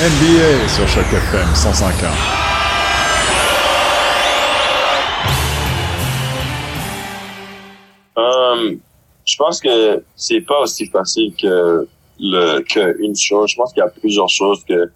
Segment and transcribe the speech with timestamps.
[0.00, 2.06] NBA sur chaque FM 105.1.
[8.16, 8.76] Euh,
[9.24, 11.88] je pense que c'est pas aussi facile que
[12.20, 13.50] le qu'une chose.
[13.50, 14.88] Je pense qu'il y a plusieurs choses que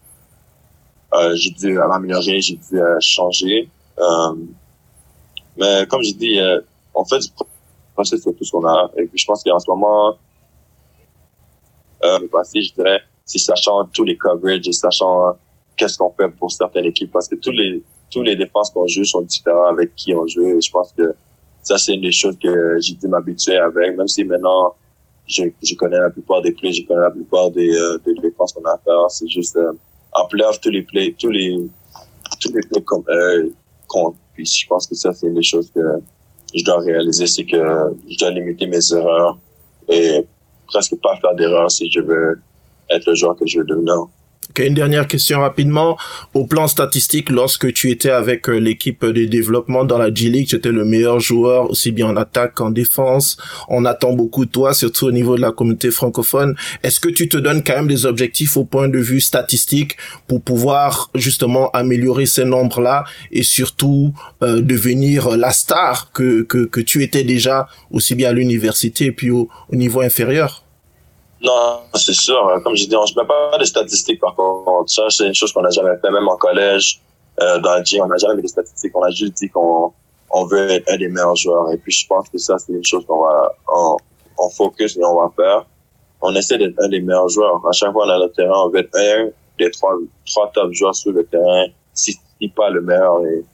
[1.14, 3.68] euh, j'ai dû améliorer, j'ai dû euh, changer.
[3.98, 4.34] Euh,
[5.56, 6.60] mais comme j'ai dit, euh,
[6.94, 7.34] on fait sur
[8.36, 8.88] tout ce qu'on a.
[8.96, 10.16] Et puis je pense qu'en ce moment,
[12.04, 15.36] euh, passé, je dirais, c'est sachant tous les coverages et sachant
[15.76, 17.12] qu'est-ce qu'on fait pour certaines équipes.
[17.12, 17.82] Parce que tous les
[18.12, 20.46] tous les défenses qu'on joue sont différents avec qui on joue.
[20.46, 21.14] Et je pense que
[21.62, 24.74] ça, c'est une des choses que j'ai dû m'habituer avec, même si maintenant,
[25.26, 28.52] je, je connais la plupart des plays, je connais la plupart des, euh, des défenses
[28.52, 29.10] qu'on a à faire.
[29.10, 29.72] C'est juste, euh,
[30.12, 31.56] en playoff, tous les plays, tous les,
[32.40, 33.48] tous les plays comme, euh,
[33.88, 34.16] comptent.
[34.34, 35.80] Puis je pense que ça, c'est une des choses que
[36.54, 37.56] je dois réaliser, c'est que
[38.08, 39.38] je dois limiter mes erreurs
[39.88, 40.26] et
[40.66, 42.38] presque pas faire d'erreurs si je veux
[42.96, 44.08] être le joueur que je veux devenir.
[44.50, 45.96] Okay, une dernière question rapidement.
[46.34, 50.56] Au plan statistique, lorsque tu étais avec euh, l'équipe de développement dans la G-League, tu
[50.56, 53.38] étais le meilleur joueur, aussi bien en attaque qu'en défense.
[53.68, 56.54] On attend beaucoup de toi, surtout au niveau de la communauté francophone.
[56.82, 60.42] Est-ce que tu te donnes quand même des objectifs au point de vue statistique pour
[60.42, 67.02] pouvoir justement améliorer ces nombres-là et surtout euh, devenir la star que, que, que tu
[67.02, 70.62] étais déjà aussi bien à l'université et puis au, au niveau inférieur?
[71.42, 72.60] Non, c'est sûr.
[72.62, 74.90] Comme j'ai dit, on ne met pas de statistiques par contre.
[74.90, 77.00] Ça, c'est une chose qu'on n'a jamais fait, même en collège,
[77.40, 78.96] euh, dans le gym, on n'a jamais mis de statistiques.
[78.96, 79.92] On a juste dit qu'on
[80.30, 81.70] on veut être un des meilleurs joueurs.
[81.72, 83.96] Et puis, je pense que ça, c'est une chose qu'on va, on,
[84.38, 85.64] on focus et on va faire.
[86.20, 87.60] On essaie d'être un des meilleurs joueurs.
[87.66, 89.94] À chaque fois, on a le terrain, on veut être un des trois,
[90.26, 93.24] trois top joueurs sur le terrain, si, si pas le meilleur.
[93.26, 93.44] Et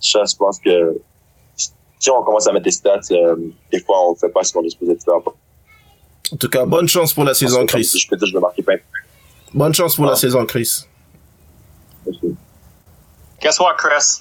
[0.00, 0.98] ça, je pense que
[1.98, 3.36] si on commence à mettre des stats, euh,
[3.70, 5.20] des fois, on fait pas ce qu'on est supposé faire.
[6.32, 7.84] En tout cas, bonne chance pour la saison, Chris.
[7.98, 8.72] Je peux dire, je vais marquer pas.
[9.54, 10.10] Bonne chance pour Ah.
[10.10, 10.84] la saison, Chris.
[12.06, 12.36] Merci.
[13.40, 14.20] Guess what, Chris?